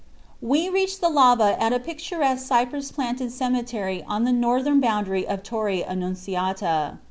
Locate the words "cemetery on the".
3.31-4.31